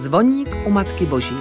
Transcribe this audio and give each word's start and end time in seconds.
Zvoník 0.00 0.48
u 0.66 0.70
Matky 0.70 1.06
Boží. 1.06 1.36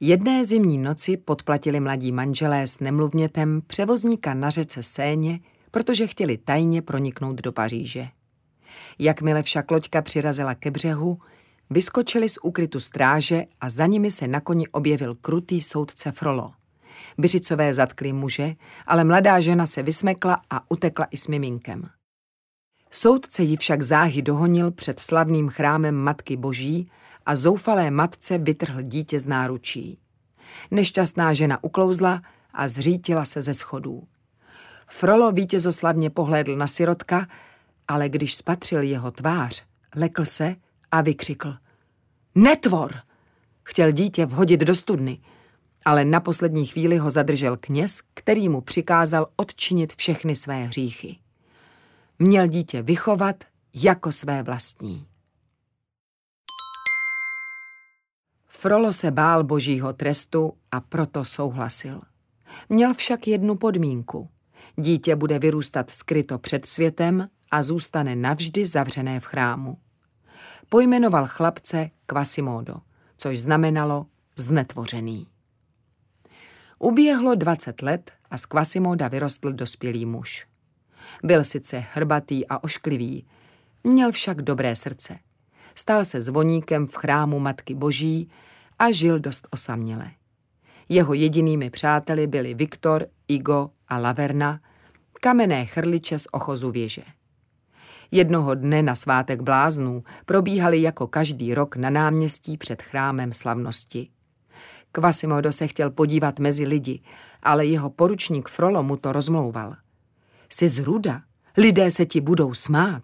Jedné 0.00 0.44
zimní 0.44 0.78
noci 0.78 1.16
podplatili 1.16 1.80
mladí 1.80 2.12
manželé 2.12 2.66
s 2.66 2.80
nemluvnětem 2.80 3.62
převozníka 3.66 4.34
na 4.34 4.50
řece 4.50 4.82
Séně, 4.82 5.40
protože 5.70 6.06
chtěli 6.06 6.36
tajně 6.38 6.82
proniknout 6.82 7.36
do 7.42 7.52
Paříže. 7.52 8.08
Jakmile 8.98 9.42
však 9.42 9.70
loďka 9.70 10.02
přirazila 10.02 10.54
ke 10.54 10.70
břehu, 10.70 11.18
vyskočili 11.70 12.28
z 12.28 12.38
úkrytu 12.42 12.80
stráže 12.80 13.44
a 13.60 13.68
za 13.68 13.86
nimi 13.86 14.10
se 14.10 14.26
na 14.28 14.40
koni 14.40 14.68
objevil 14.68 15.14
krutý 15.14 15.60
soudce 15.60 16.12
Frolo. 16.12 16.52
Byřicové 17.18 17.74
zatkli 17.74 18.12
muže, 18.12 18.54
ale 18.86 19.04
mladá 19.04 19.40
žena 19.40 19.66
se 19.66 19.82
vysmekla 19.82 20.42
a 20.50 20.70
utekla 20.70 21.06
i 21.10 21.16
s 21.16 21.28
miminkem. 21.28 21.88
Soudce 22.94 23.42
ji 23.42 23.56
však 23.56 23.82
záhy 23.82 24.22
dohonil 24.22 24.70
před 24.70 25.00
slavným 25.00 25.48
chrámem 25.48 25.94
Matky 25.94 26.36
Boží 26.36 26.90
a 27.26 27.36
zoufalé 27.36 27.90
matce 27.90 28.38
vytrhl 28.38 28.82
dítě 28.82 29.20
z 29.20 29.26
náručí. 29.26 29.98
Nešťastná 30.70 31.32
žena 31.32 31.64
uklouzla 31.64 32.22
a 32.54 32.68
zřítila 32.68 33.24
se 33.24 33.42
ze 33.42 33.54
schodů. 33.54 34.02
Frolo 34.88 35.32
vítězoslavně 35.32 36.10
pohlédl 36.10 36.56
na 36.56 36.66
sirotka, 36.66 37.26
ale 37.88 38.08
když 38.08 38.34
spatřil 38.34 38.82
jeho 38.82 39.10
tvář, 39.10 39.64
lekl 39.94 40.24
se 40.24 40.56
a 40.90 41.00
vykřikl. 41.00 41.54
Netvor! 42.34 42.94
Chtěl 43.62 43.92
dítě 43.92 44.26
vhodit 44.26 44.60
do 44.60 44.74
studny, 44.74 45.18
ale 45.84 46.04
na 46.04 46.20
poslední 46.20 46.66
chvíli 46.66 46.96
ho 46.96 47.10
zadržel 47.10 47.56
kněz, 47.56 48.00
který 48.14 48.48
mu 48.48 48.60
přikázal 48.60 49.26
odčinit 49.36 49.92
všechny 49.96 50.36
své 50.36 50.64
hříchy. 50.64 51.21
Měl 52.22 52.46
dítě 52.46 52.82
vychovat 52.82 53.44
jako 53.74 54.12
své 54.12 54.42
vlastní. 54.42 55.06
Frolo 58.46 58.92
se 58.92 59.10
bál 59.10 59.44
božího 59.44 59.92
trestu 59.92 60.52
a 60.70 60.80
proto 60.80 61.24
souhlasil. 61.24 62.00
Měl 62.68 62.94
však 62.94 63.28
jednu 63.28 63.56
podmínku. 63.56 64.28
Dítě 64.76 65.16
bude 65.16 65.38
vyrůstat 65.38 65.90
skryto 65.90 66.38
před 66.38 66.66
světem 66.66 67.28
a 67.50 67.62
zůstane 67.62 68.16
navždy 68.16 68.66
zavřené 68.66 69.20
v 69.20 69.24
chrámu. 69.24 69.78
Pojmenoval 70.68 71.26
chlapce 71.26 71.90
Quasimodo, 72.06 72.74
což 73.16 73.40
znamenalo 73.40 74.06
znetvořený. 74.36 75.26
Uběhlo 76.78 77.34
20 77.34 77.82
let 77.82 78.12
a 78.30 78.38
z 78.38 78.46
Quasimoda 78.46 79.08
vyrostl 79.08 79.52
dospělý 79.52 80.06
muž. 80.06 80.51
Byl 81.22 81.44
sice 81.44 81.84
hrbatý 81.94 82.48
a 82.48 82.64
ošklivý, 82.64 83.26
měl 83.84 84.12
však 84.12 84.42
dobré 84.42 84.76
srdce. 84.76 85.18
Stal 85.74 86.04
se 86.04 86.22
zvoníkem 86.22 86.86
v 86.86 86.94
chrámu 86.94 87.38
Matky 87.38 87.74
Boží 87.74 88.30
a 88.78 88.90
žil 88.90 89.18
dost 89.18 89.48
osaměle. 89.50 90.10
Jeho 90.88 91.14
jedinými 91.14 91.70
přáteli 91.70 92.26
byli 92.26 92.54
Viktor, 92.54 93.06
Igo 93.28 93.70
a 93.88 93.98
Laverna, 93.98 94.60
kamenné 95.20 95.66
chrliče 95.66 96.18
z 96.18 96.26
ochozu 96.32 96.70
věže. 96.70 97.02
Jednoho 98.10 98.54
dne 98.54 98.82
na 98.82 98.94
svátek 98.94 99.42
bláznů 99.42 100.04
probíhaly 100.26 100.82
jako 100.82 101.06
každý 101.06 101.54
rok 101.54 101.76
na 101.76 101.90
náměstí 101.90 102.58
před 102.58 102.82
chrámem 102.82 103.32
slavnosti. 103.32 104.08
Kvasimodo 104.92 105.52
se 105.52 105.66
chtěl 105.66 105.90
podívat 105.90 106.38
mezi 106.38 106.66
lidi, 106.66 107.00
ale 107.42 107.66
jeho 107.66 107.90
poručník 107.90 108.48
Frolo 108.48 108.82
mu 108.82 108.96
to 108.96 109.12
rozmlouval. 109.12 109.74
Jsi 110.54 110.68
z 110.68 110.78
ruda, 110.78 111.22
lidé 111.56 111.90
se 111.90 112.06
ti 112.06 112.20
budou 112.20 112.54
smát. 112.54 113.02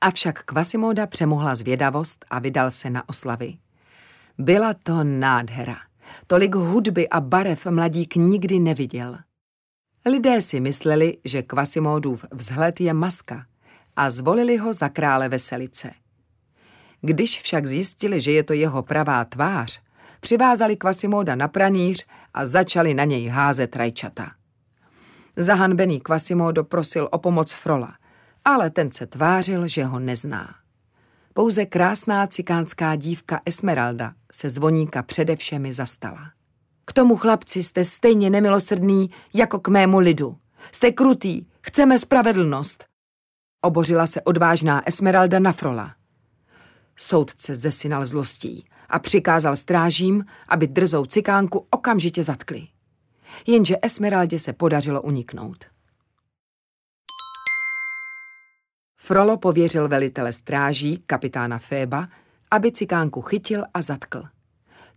Avšak 0.00 0.44
Kvasimoda 0.44 1.06
přemohla 1.06 1.54
zvědavost 1.54 2.24
a 2.30 2.38
vydal 2.38 2.70
se 2.70 2.90
na 2.90 3.08
oslavy. 3.08 3.58
Byla 4.38 4.74
to 4.74 5.04
nádhera. 5.04 5.76
Tolik 6.26 6.54
hudby 6.54 7.08
a 7.08 7.20
barev 7.20 7.66
mladík 7.66 8.16
nikdy 8.16 8.58
neviděl. 8.58 9.18
Lidé 10.06 10.42
si 10.42 10.60
mysleli, 10.60 11.18
že 11.24 11.42
Kvasimodův 11.42 12.24
vzhled 12.32 12.80
je 12.80 12.94
maska 12.94 13.46
a 13.96 14.10
zvolili 14.10 14.56
ho 14.56 14.72
za 14.72 14.88
krále 14.88 15.28
veselice. 15.28 15.90
Když 17.00 17.42
však 17.42 17.66
zjistili, 17.66 18.20
že 18.20 18.32
je 18.32 18.42
to 18.42 18.52
jeho 18.52 18.82
pravá 18.82 19.24
tvář, 19.24 19.82
přivázali 20.20 20.76
Kvasimoda 20.76 21.34
na 21.34 21.48
pranýř 21.48 22.06
a 22.34 22.46
začali 22.46 22.94
na 22.94 23.04
něj 23.04 23.28
házet 23.28 23.76
rajčata. 23.76 24.30
Zahanbený 25.36 26.00
Kvasimodo 26.00 26.64
prosil 26.64 27.08
o 27.12 27.18
pomoc 27.18 27.52
Frola, 27.52 27.94
ale 28.44 28.70
ten 28.70 28.90
se 28.90 29.06
tvářil, 29.06 29.68
že 29.68 29.84
ho 29.84 29.98
nezná. 29.98 30.54
Pouze 31.34 31.66
krásná 31.66 32.26
cikánská 32.26 32.96
dívka 32.96 33.40
Esmeralda 33.46 34.12
se 34.32 34.50
zvoníka 34.50 35.02
přede 35.02 35.36
všemi 35.36 35.72
zastala. 35.72 36.32
K 36.84 36.92
tomu 36.92 37.16
chlapci 37.16 37.62
jste 37.62 37.84
stejně 37.84 38.30
nemilosrdný 38.30 39.10
jako 39.34 39.60
k 39.60 39.68
mému 39.68 39.98
lidu. 39.98 40.36
Jste 40.72 40.92
krutý, 40.92 41.46
chceme 41.60 41.98
spravedlnost. 41.98 42.84
Obořila 43.62 44.06
se 44.06 44.22
odvážná 44.22 44.88
Esmeralda 44.88 45.38
na 45.38 45.52
Frola. 45.52 45.94
Soudce 46.96 47.56
zesinal 47.56 48.06
zlostí 48.06 48.68
a 48.88 48.98
přikázal 48.98 49.56
strážím, 49.56 50.24
aby 50.48 50.66
drzou 50.66 51.06
cikánku 51.06 51.66
okamžitě 51.70 52.24
zatkli. 52.24 52.68
Jenže 53.46 53.76
Esmeraldě 53.82 54.38
se 54.38 54.52
podařilo 54.52 55.02
uniknout. 55.02 55.64
Frolo 58.96 59.36
pověřil 59.36 59.88
velitele 59.88 60.32
stráží, 60.32 61.02
kapitána 61.06 61.58
Féba, 61.58 62.08
aby 62.50 62.72
cikánku 62.72 63.20
chytil 63.22 63.64
a 63.74 63.82
zatkl. 63.82 64.22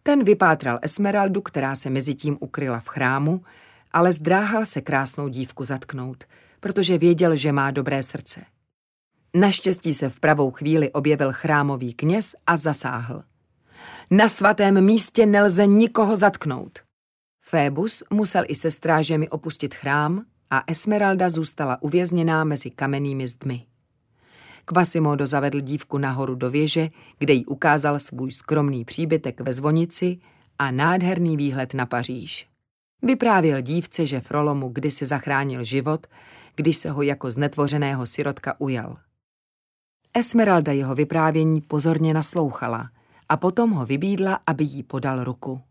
Ten 0.04 0.24
vypátral 0.24 0.80
Esmeraldu, 0.82 1.42
která 1.42 1.76
se 1.76 1.90
mezi 1.90 2.16
tím 2.16 2.38
ukryla 2.40 2.80
v 2.80 2.88
chrámu, 2.88 3.42
ale 3.92 4.14
zdráhal 4.14 4.66
se 4.66 4.82
krásnou 4.82 5.28
dívku 5.28 5.66
zatknout, 5.66 6.24
protože 6.60 6.98
věděl, 6.98 7.36
že 7.36 7.52
má 7.52 7.72
dobré 7.72 8.04
srdce. 8.04 8.42
Naštěstí 9.34 9.94
se 9.94 10.10
v 10.10 10.20
pravou 10.20 10.52
chvíli 10.52 10.92
objevil 10.92 11.32
chrámový 11.32 11.94
kněz 11.94 12.36
a 12.48 12.58
zasáhl. 12.58 13.24
Na 14.14 14.30
svatém 14.30 14.86
místě 14.86 15.26
nelze 15.26 15.68
nikoho 15.68 16.18
zatknout. 16.18 16.80
Fébus 17.42 18.04
musel 18.10 18.44
i 18.48 18.56
se 18.56 18.72
strážemi 18.72 19.30
opustit 19.30 19.74
chrám 19.74 20.26
a 20.50 20.64
Esmeralda 20.68 21.30
zůstala 21.30 21.82
uvězněná 21.82 22.44
mezi 22.44 22.72
kamennými 22.72 23.28
zdmi. 23.28 23.66
Quasimodo 24.66 25.28
zavedl 25.28 25.60
dívku 25.60 25.98
nahoru 25.98 26.36
do 26.36 26.50
věže, 26.50 26.90
kde 27.20 27.34
jí 27.34 27.46
ukázal 27.46 28.00
svůj 28.00 28.32
skromný 28.32 28.86
příbytek 28.86 29.42
ve 29.42 29.54
zvonici 29.54 30.18
a 30.60 30.72
nádherný 30.72 31.38
výhled 31.38 31.74
na 31.74 31.86
Paříž. 31.86 32.48
Vyprávěl 33.02 33.62
dívce, 33.62 34.06
že 34.06 34.22
Frolo 34.22 34.56
mu 34.56 34.70
kdysi 34.70 35.06
zachránil 35.06 35.64
život, 35.64 36.08
když 36.56 36.78
se 36.78 36.90
ho 36.90 37.02
jako 37.02 37.32
znetvořeného 37.32 38.06
sirotka 38.06 38.56
ujal. 38.60 38.98
Esmeralda 40.14 40.72
jeho 40.72 40.96
vyprávění 40.96 41.62
pozorně 41.62 42.14
naslouchala 42.14 42.90
a 43.32 43.38
potom 43.38 43.72
ho 43.72 43.86
vybídla, 43.86 44.40
aby 44.48 44.64
jí 44.64 44.84
podal 44.84 45.24
ruku. 45.24 45.62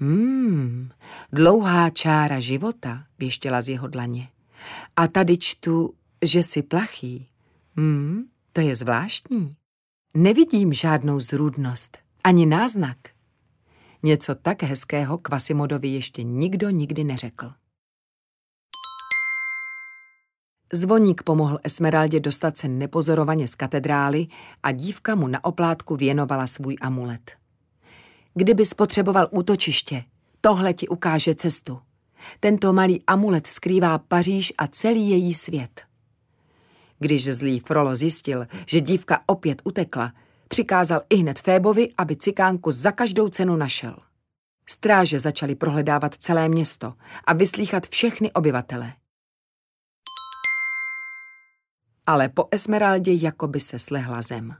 Hmm, 0.00 0.90
dlouhá 1.32 1.90
čára 1.90 2.40
života, 2.40 3.04
věštěla 3.18 3.62
z 3.62 3.68
jeho 3.68 3.88
dlaně. 3.88 4.28
A 4.96 5.08
tady 5.08 5.38
čtu, 5.38 5.94
že 6.24 6.42
si 6.42 6.62
plachý. 6.62 7.28
Hmm, 7.76 8.22
to 8.52 8.60
je 8.60 8.74
zvláštní. 8.74 9.56
Nevidím 10.14 10.72
žádnou 10.72 11.20
zrůdnost, 11.20 11.98
ani 12.24 12.46
náznak. 12.46 12.96
Něco 14.02 14.34
tak 14.34 14.62
hezkého 14.62 15.18
Kvasimodovi 15.18 15.88
ještě 15.88 16.22
nikdo 16.22 16.70
nikdy 16.70 17.04
neřekl. 17.04 17.52
Zvoník 20.72 21.22
pomohl 21.22 21.58
Esmeraldě 21.62 22.20
dostat 22.20 22.56
se 22.56 22.68
nepozorovaně 22.68 23.48
z 23.48 23.54
katedrály 23.54 24.26
a 24.62 24.72
dívka 24.72 25.14
mu 25.14 25.28
na 25.28 25.44
oplátku 25.44 25.96
věnovala 25.96 26.46
svůj 26.46 26.76
amulet. 26.80 27.32
Kdyby 28.34 28.66
spotřeboval 28.66 29.28
útočiště, 29.30 30.04
tohle 30.40 30.74
ti 30.74 30.88
ukáže 30.88 31.34
cestu. 31.34 31.80
Tento 32.40 32.72
malý 32.72 33.02
amulet 33.06 33.46
skrývá 33.46 33.98
Paříž 33.98 34.52
a 34.58 34.66
celý 34.66 35.10
její 35.10 35.34
svět. 35.34 35.82
Když 36.98 37.34
zlý 37.34 37.60
Frolo 37.60 37.96
zjistil, 37.96 38.46
že 38.66 38.80
dívka 38.80 39.20
opět 39.26 39.62
utekla, 39.64 40.12
přikázal 40.48 41.00
i 41.10 41.16
hned 41.16 41.38
Fébovi, 41.38 41.88
aby 41.98 42.16
cikánku 42.16 42.70
za 42.70 42.92
každou 42.92 43.28
cenu 43.28 43.56
našel. 43.56 43.96
Stráže 44.68 45.20
začali 45.20 45.54
prohledávat 45.54 46.14
celé 46.14 46.48
město 46.48 46.94
a 47.24 47.32
vyslýchat 47.32 47.86
všechny 47.86 48.32
obyvatele. 48.32 48.92
Ale 52.08 52.28
po 52.28 52.48
Esmeraldě 52.50 53.12
jako 53.12 53.48
by 53.48 53.60
se 53.60 53.78
slehla 53.78 54.22
zem. 54.22 54.54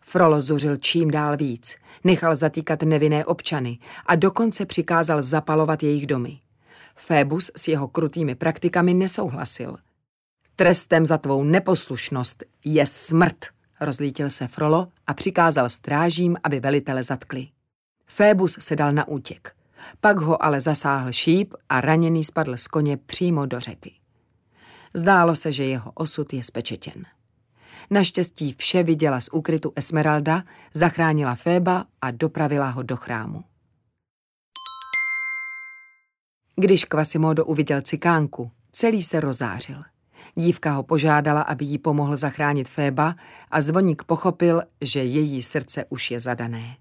Frolo 0.00 0.40
zuřil 0.40 0.76
čím 0.76 1.10
dál 1.10 1.36
víc, 1.36 1.76
nechal 2.04 2.36
zatýkat 2.36 2.82
nevinné 2.82 3.24
občany 3.24 3.78
a 4.06 4.14
dokonce 4.14 4.66
přikázal 4.66 5.22
zapalovat 5.22 5.82
jejich 5.82 6.06
domy. 6.06 6.38
Fébus 6.94 7.50
s 7.56 7.68
jeho 7.68 7.88
krutými 7.88 8.34
praktikami 8.34 8.94
nesouhlasil. 8.94 9.76
Trestem 10.56 11.06
za 11.06 11.18
tvou 11.18 11.44
neposlušnost 11.44 12.44
je 12.64 12.86
smrt, 12.86 13.46
rozlítil 13.80 14.30
se 14.30 14.48
Frolo 14.48 14.88
a 15.06 15.14
přikázal 15.14 15.68
strážím, 15.68 16.36
aby 16.42 16.60
velitele 16.60 17.02
zatkli. 17.02 17.48
Fébus 18.06 18.56
se 18.60 18.76
dal 18.76 18.92
na 18.92 19.08
útěk. 19.08 19.52
Pak 20.00 20.18
ho 20.18 20.44
ale 20.44 20.60
zasáhl 20.60 21.12
šíp 21.12 21.54
a 21.68 21.80
raněný 21.80 22.24
spadl 22.24 22.56
z 22.56 22.66
koně 22.66 22.96
přímo 22.96 23.46
do 23.46 23.60
řeky. 23.60 23.95
Zdálo 24.96 25.36
se, 25.36 25.52
že 25.52 25.64
jeho 25.64 25.92
osud 25.94 26.32
je 26.32 26.42
spečetěn. 26.42 27.04
Naštěstí 27.90 28.54
vše 28.58 28.82
viděla 28.82 29.20
z 29.20 29.28
úkrytu 29.32 29.72
Esmeralda, 29.76 30.42
zachránila 30.74 31.34
Féba 31.34 31.86
a 32.02 32.10
dopravila 32.10 32.68
ho 32.68 32.82
do 32.82 32.96
chrámu. 32.96 33.44
Když 36.56 36.84
Quasimodo 36.84 37.44
uviděl 37.44 37.82
cikánku, 37.82 38.50
celý 38.72 39.02
se 39.02 39.20
rozářil. 39.20 39.82
Dívka 40.34 40.72
ho 40.72 40.82
požádala, 40.82 41.42
aby 41.42 41.64
jí 41.64 41.78
pomohl 41.78 42.16
zachránit 42.16 42.68
Féba 42.68 43.16
a 43.50 43.62
zvoník 43.62 44.04
pochopil, 44.04 44.62
že 44.80 45.04
její 45.04 45.42
srdce 45.42 45.84
už 45.88 46.10
je 46.10 46.20
zadané. 46.20 46.76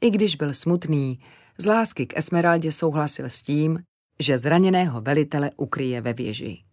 I 0.00 0.10
když 0.10 0.36
byl 0.36 0.54
smutný, 0.54 1.20
z 1.58 1.66
lásky 1.66 2.06
k 2.06 2.16
Esmeraldě 2.16 2.72
souhlasil 2.72 3.24
s 3.24 3.42
tím, 3.42 3.78
že 4.20 4.38
zraněného 4.38 5.00
velitele 5.00 5.50
ukryje 5.56 6.00
ve 6.00 6.12
věži. 6.12 6.67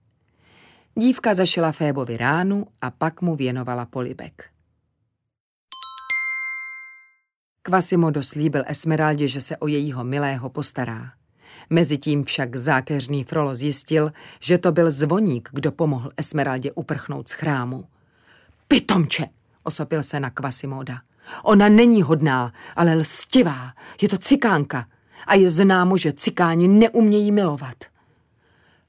Dívka 0.98 1.34
zašila 1.34 1.72
Fébovi 1.72 2.18
ránu 2.18 2.68
a 2.82 2.92
pak 2.92 3.22
mu 3.22 3.36
věnovala 3.36 3.86
polibek. 3.86 4.50
Quasimodo 7.62 8.24
slíbil 8.24 8.64
Esmeraldě, 8.68 9.28
že 9.28 9.42
se 9.42 9.58
o 9.58 9.68
jejího 9.68 10.04
milého 10.04 10.50
postará. 10.50 11.12
Mezitím 11.70 12.24
však 12.24 12.56
zákeřný 12.56 13.24
Frolo 13.24 13.56
zjistil, 13.56 14.14
že 14.40 14.58
to 14.58 14.72
byl 14.72 14.92
zvoník, 14.92 15.50
kdo 15.54 15.72
pomohl 15.72 16.12
Esmeraldě 16.18 16.72
uprchnout 16.72 17.28
z 17.28 17.32
chrámu. 17.32 17.86
Pitomče, 18.68 19.26
osopil 19.64 20.04
se 20.04 20.20
na 20.20 20.30
Quasimoda. 20.30 21.02
Ona 21.44 21.70
není 21.70 22.02
hodná, 22.02 22.54
ale 22.76 22.96
lstivá. 22.96 23.74
Je 24.02 24.10
to 24.10 24.18
cikánka. 24.18 24.88
A 25.28 25.36
je 25.36 25.50
známo, 25.50 25.98
že 25.98 26.14
cikáni 26.14 26.68
neumějí 26.68 27.32
milovat. 27.32 27.95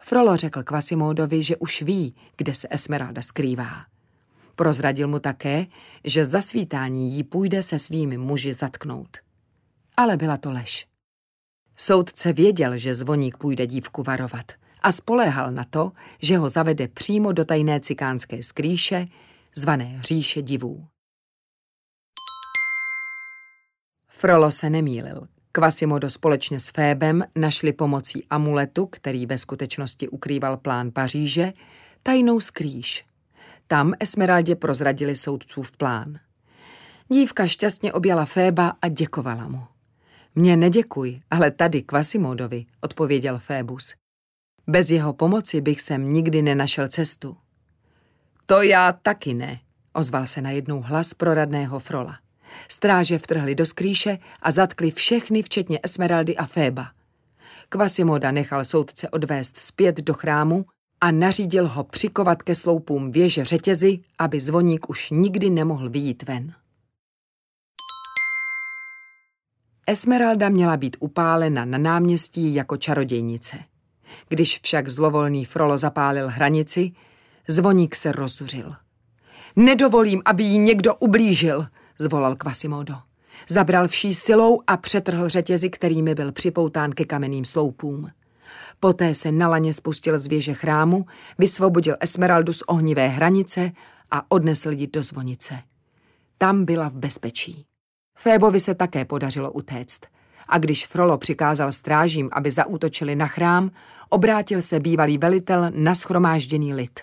Frolo 0.08 0.37
řekl 0.37 0.62
Quasimodovi, 0.62 1.43
že 1.43 1.56
už 1.56 1.82
ví, 1.82 2.14
kde 2.37 2.55
se 2.55 2.69
Esmeralda 2.70 3.23
skrývá. 3.23 3.87
Prozradil 4.56 5.08
mu 5.08 5.19
také, 5.19 5.67
že 6.05 6.25
za 6.25 6.43
svítání 6.43 7.12
jí 7.12 7.25
půjde 7.25 7.62
se 7.62 7.79
svými 7.79 8.19
muži 8.19 8.55
zatknout. 8.55 9.17
Ale 9.97 10.17
byla 10.17 10.37
to 10.37 10.50
lež. 10.50 10.87
Soudce 11.76 12.32
věděl, 12.32 12.79
že 12.79 12.94
zvoník 12.94 13.37
půjde 13.37 13.67
dívku 13.67 14.03
varovat 14.03 14.53
a 14.82 14.93
spoléhal 14.93 15.53
na 15.53 15.64
to, 15.64 15.93
že 16.23 16.38
ho 16.38 16.49
zavede 16.49 16.88
přímo 16.88 17.32
do 17.32 17.44
tajné 17.44 17.81
cikánské 17.81 18.43
skrýše, 18.43 19.09
zvané 19.55 20.00
říše 20.02 20.43
divů. 20.43 20.87
Frolo 24.09 24.50
se 24.50 24.70
nemýlil. 24.70 25.29
Quasimodo 25.58 26.11
společně 26.11 26.61
s 26.61 26.69
Fébem 26.70 27.25
našli 27.37 27.73
pomocí 27.73 28.26
amuletu, 28.31 28.87
který 28.87 29.26
ve 29.26 29.38
skutečnosti 29.38 30.08
ukrýval 30.08 30.56
plán 30.56 30.91
Paříže, 30.91 31.53
tajnou 32.03 32.41
skrýš. 32.41 33.05
Tam 33.67 33.94
Esmeraldě 34.00 34.56
prozradili 34.56 35.17
soudcův 35.17 35.76
plán. 35.76 36.19
Dívka 37.08 37.47
šťastně 37.47 37.93
objala 37.93 38.25
Féba 38.25 38.73
a 38.82 38.88
děkovala 38.88 39.49
mu. 39.49 39.64
Mně 40.35 40.56
neděkuj, 40.56 41.20
ale 41.31 41.50
tady 41.50 41.82
Quasimodovi, 41.82 42.67
odpověděl 42.81 43.38
Fébus. 43.38 43.94
Bez 44.67 44.91
jeho 44.91 45.12
pomoci 45.12 45.61
bych 45.61 45.81
sem 45.81 46.12
nikdy 46.12 46.43
nenašel 46.43 46.88
cestu. 46.88 47.37
To 48.47 48.62
já 48.62 48.93
taky 48.93 49.35
ne, 49.35 49.61
ozval 49.93 50.26
se 50.26 50.41
najednou 50.41 50.81
hlas 50.81 51.14
proradného 51.14 51.79
Frola. 51.79 52.25
Stráže 52.69 53.19
vtrhli 53.19 53.55
do 53.55 53.67
skrýše 53.67 54.19
a 54.43 54.51
zatkli 54.51 54.91
všechny, 54.91 55.43
včetně 55.43 55.81
Esmeraldy 55.83 56.37
a 56.37 56.47
Féba. 56.47 56.91
Kvasimoda 57.69 58.31
nechal 58.31 58.65
soudce 58.65 59.09
odvést 59.09 59.57
zpět 59.57 59.97
do 59.97 60.15
chrámu 60.15 60.65
a 61.01 61.11
nařídil 61.11 61.69
ho 61.69 61.85
přikovat 61.85 62.43
ke 62.43 62.55
sloupům 62.55 63.13
věže 63.13 63.45
řetězy, 63.45 63.99
aby 64.19 64.41
zvoník 64.41 64.91
už 64.91 65.11
nikdy 65.11 65.51
nemohl 65.51 65.91
vyjít 65.91 66.23
ven. 66.23 66.55
Esmeralda 69.87 70.49
měla 70.49 70.77
být 70.77 70.97
upálena 71.01 71.65
na 71.65 71.79
náměstí 71.79 72.55
jako 72.55 72.77
čarodějnice. 72.77 73.57
Když 74.29 74.61
však 74.61 74.89
zlovolný 74.89 75.45
Frolo 75.45 75.79
zapálil 75.79 76.29
hranici, 76.29 76.93
zvoník 77.49 77.95
se 77.95 78.13
rozuřil. 78.13 78.75
Nedovolím, 79.57 80.23
aby 80.25 80.43
jí 80.43 80.59
někdo 80.59 80.95
ublížil, 80.95 81.67
zvolal 81.99 82.37
Quasimodo. 82.37 82.95
Zabral 83.49 83.89
vší 83.89 84.15
silou 84.15 84.63
a 84.67 84.77
přetrhl 84.77 85.29
řetězy, 85.29 85.71
kterými 85.71 86.15
byl 86.15 86.33
připoután 86.33 86.93
ke 86.93 87.05
kamenným 87.05 87.45
sloupům. 87.45 88.11
Poté 88.81 89.15
se 89.15 89.33
na 89.33 89.49
laně 89.49 89.73
spustil 89.73 90.19
z 90.19 90.27
věže 90.27 90.55
chrámu, 90.55 91.07
vysvobodil 91.39 91.97
Esmeraldu 92.01 92.53
z 92.53 92.63
ohnivé 92.63 93.09
hranice 93.09 93.73
a 94.11 94.23
odnesl 94.29 94.73
ji 94.73 94.87
do 94.87 95.03
zvonice. 95.03 95.59
Tam 96.39 96.65
byla 96.65 96.89
v 96.89 96.93
bezpečí. 96.93 97.67
Fébovi 98.19 98.61
se 98.61 98.75
také 98.75 99.05
podařilo 99.05 99.53
utéct. 99.53 100.01
A 100.49 100.59
když 100.59 100.87
Frolo 100.87 101.19
přikázal 101.19 101.73
strážím, 101.73 102.29
aby 102.33 102.51
zaútočili 102.51 103.17
na 103.17 103.27
chrám, 103.27 103.71
obrátil 104.09 104.63
se 104.63 104.81
bývalý 104.81 105.19
velitel 105.19 105.71
na 105.75 105.95
schromážděný 105.95 106.75
lid. 106.75 107.01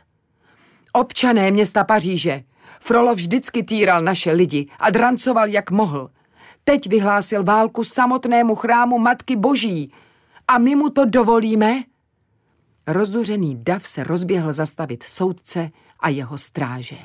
Občané 0.94 1.52
města 1.52 1.84
Paříže, 1.84 2.44
Frolo 2.80 3.16
vždycky 3.16 3.64
týral 3.64 4.04
naše 4.04 4.32
lidi 4.32 4.68
a 4.80 4.90
drancoval, 4.90 5.48
jak 5.48 5.72
mohl. 5.72 6.10
Teď 6.64 6.90
vyhlásil 6.90 7.44
válku 7.44 7.84
samotnému 7.84 8.56
chrámu 8.56 9.00
Matky 9.00 9.36
Boží. 9.36 9.92
A 10.48 10.58
my 10.58 10.76
mu 10.76 10.90
to 10.90 11.06
dovolíme? 11.06 11.84
Rozuřený 12.88 13.64
dav 13.64 13.88
se 13.88 14.04
rozběhl 14.04 14.54
zastavit 14.54 15.04
soudce 15.04 15.70
a 16.00 16.10
jeho 16.10 16.38
stráže. 16.38 16.98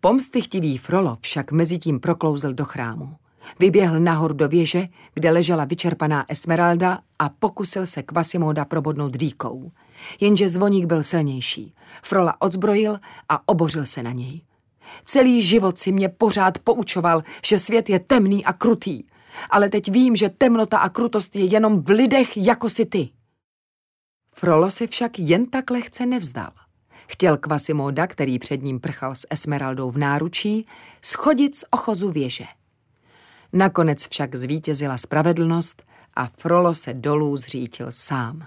Pomstychtivý 0.00 0.78
Frolo 0.78 1.18
však 1.20 1.52
mezi 1.52 1.78
tím 1.78 2.00
proklouzl 2.00 2.52
do 2.52 2.64
chrámu. 2.64 3.16
Vyběhl 3.58 4.00
nahor 4.00 4.34
do 4.34 4.48
věže, 4.48 4.88
kde 5.14 5.30
ležela 5.30 5.64
vyčerpaná 5.64 6.24
Esmeralda 6.28 6.98
a 7.18 7.28
pokusil 7.28 7.86
se 7.86 8.02
Quasimoda 8.02 8.64
probodnout 8.64 9.16
dýkou. 9.16 9.72
Jenže 10.20 10.48
zvoník 10.48 10.86
byl 10.86 11.02
silnější. 11.02 11.74
Frola 12.02 12.42
odzbrojil 12.42 12.98
a 13.28 13.48
obořil 13.48 13.86
se 13.86 14.02
na 14.02 14.12
něj. 14.12 14.40
Celý 15.04 15.42
život 15.42 15.78
si 15.78 15.92
mě 15.92 16.08
pořád 16.08 16.58
poučoval, 16.58 17.22
že 17.44 17.58
svět 17.58 17.90
je 17.90 17.98
temný 17.98 18.44
a 18.44 18.52
krutý. 18.52 19.02
Ale 19.50 19.68
teď 19.68 19.90
vím, 19.90 20.16
že 20.16 20.28
temnota 20.28 20.78
a 20.78 20.88
krutost 20.88 21.36
je 21.36 21.44
jenom 21.44 21.82
v 21.82 21.88
lidech 21.90 22.36
jako 22.36 22.70
si 22.70 22.86
ty. 22.86 23.08
Frolo 24.34 24.70
si 24.70 24.86
však 24.86 25.18
jen 25.18 25.46
tak 25.46 25.70
lehce 25.70 26.06
nevzdal. 26.06 26.50
Chtěl 27.06 27.36
Kvasimoda, 27.36 28.06
který 28.06 28.38
před 28.38 28.62
ním 28.62 28.80
prchal 28.80 29.14
s 29.14 29.26
Esmeraldou 29.30 29.90
v 29.90 29.98
náručí, 29.98 30.66
schodit 31.02 31.56
z 31.56 31.64
ochozu 31.70 32.10
věže. 32.10 32.44
Nakonec 33.52 34.08
však 34.08 34.34
zvítězila 34.34 34.98
spravedlnost 34.98 35.82
a 36.16 36.30
Frolo 36.36 36.74
se 36.74 36.94
dolů 36.94 37.36
zřítil 37.36 37.86
sám. 37.90 38.46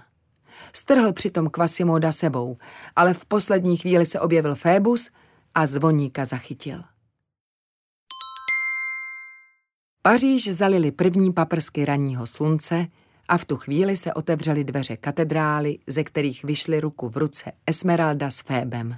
Strhl 0.72 1.12
přitom 1.12 1.50
Kvasimoda 1.50 2.12
sebou, 2.12 2.56
ale 2.96 3.14
v 3.14 3.24
poslední 3.24 3.76
chvíli 3.76 4.06
se 4.06 4.20
objevil 4.20 4.54
Fébus 4.54 5.10
a 5.54 5.66
zvoníka 5.66 6.24
zachytil. 6.24 6.82
Paříž 10.02 10.48
zalili 10.48 10.92
první 10.92 11.32
paprsky 11.32 11.84
ranního 11.84 12.26
slunce 12.26 12.86
a 13.28 13.38
v 13.38 13.44
tu 13.44 13.56
chvíli 13.56 13.96
se 13.96 14.14
otevřely 14.14 14.64
dveře 14.64 14.96
katedrály, 14.96 15.78
ze 15.86 16.04
kterých 16.04 16.44
vyšly 16.44 16.80
ruku 16.80 17.08
v 17.08 17.16
ruce 17.16 17.52
Esmeralda 17.66 18.30
s 18.30 18.40
Fébem. 18.40 18.96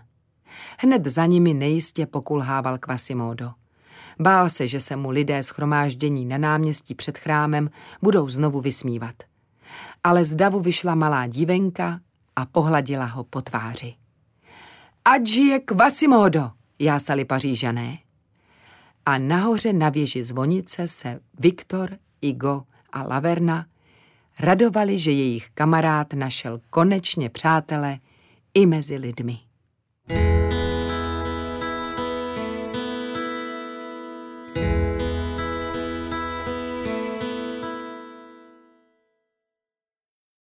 Hned 0.79 1.07
za 1.07 1.27
nimi 1.27 1.55
nejistě 1.55 2.07
pokulhával 2.07 2.79
Quasimodo. 2.79 3.51
Bál 4.19 4.51
se, 4.51 4.67
že 4.67 4.81
se 4.81 4.97
mu 4.97 5.11
lidé 5.11 5.43
schromáždění 5.43 6.27
na 6.27 6.39
náměstí 6.39 6.95
před 6.95 7.19
chrámem 7.19 7.71
budou 8.03 8.29
znovu 8.29 8.61
vysmívat. 8.61 9.15
Ale 10.05 10.25
z 10.25 10.35
davu 10.35 10.61
vyšla 10.61 10.95
malá 10.95 11.27
dívenka 11.27 12.01
a 12.37 12.47
pohladila 12.47 13.05
ho 13.05 13.25
po 13.25 13.43
tváři. 13.43 13.95
Ať 15.05 15.27
žije 15.27 15.61
Quasimodo, 15.61 16.51
jásali 16.79 17.25
pařížané. 17.25 17.99
A 19.07 19.19
nahoře 19.19 19.73
na 19.73 19.89
věži 19.89 20.25
zvonice 20.25 20.87
se 20.87 21.21
Viktor, 21.41 21.99
Igo 22.21 22.63
a 22.93 23.03
Laverna 23.03 23.67
radovali, 24.41 24.99
že 24.99 25.11
jejich 25.11 25.51
kamarád 25.51 26.13
našel 26.13 26.61
konečně 26.71 27.31
přátele 27.31 27.99
i 28.55 28.67
mezi 28.67 28.97
lidmi. 28.97 29.39